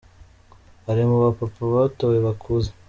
[0.89, 2.69] Ari mu ba Papa batowe bakuze.